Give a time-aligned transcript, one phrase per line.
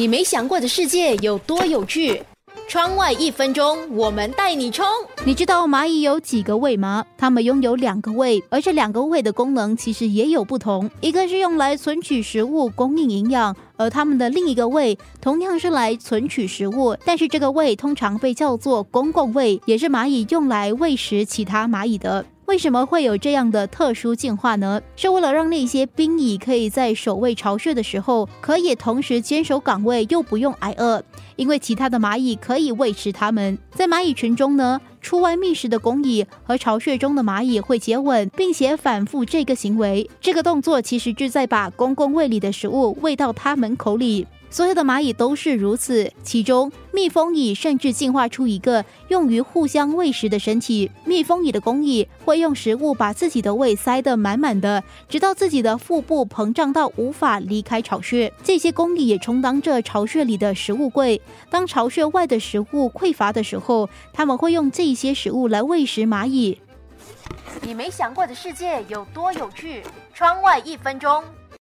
[0.00, 2.22] 你没想过的世界有多有趣？
[2.66, 4.86] 窗外一分钟，我们带你冲！
[5.26, 7.04] 你知道蚂蚁有几个胃吗？
[7.18, 10.90] 它们拥有两个胃，而这两个胃的功能其实也有不同。
[11.02, 22.24] 一个是用来存取食物、供应营养，而它们的另一个胃同样是来存取食物，但是这个胃通常被叫做公共胃，也是蚂蚁用来喂食其他蚂蚁的。
[22.50, 24.82] 为什么会有这样的特殊进化呢？
[24.96, 31.00] 是为了让那些兵蚁可以在守卫巢穴的时候，可以同时坚守岗位，又不用挨饿，
[31.36, 33.56] 因为其他的蚂蚁可以喂食它们。
[33.72, 40.10] 在蚂蚁群中呢，出外觅食的工蚁和巢穴中的蚂蚁会接吻，并且反复这个行为。
[40.20, 44.26] 这个动作其实就在把公共胃里的食物喂到它们口里。
[44.52, 50.90] 所有的蚂蚁都是如此，其中蜜蜂蚁甚至进化出一个用于互相喂食的身体。
[51.04, 58.32] 蜜蜂蚁的工蚁会用食物把自己的胃塞得满满的，直到自己的腹部膨胀到无法离开巢穴。
[58.42, 61.22] 这些工蚁也充当着巢穴里的食物柜。
[61.48, 66.58] 当巢穴外的食物匮乏的时候，他们会用这些食物来喂食蚂蚁。
[67.62, 69.84] 你没想过的世界有多有趣？
[70.12, 71.22] 窗外一分钟，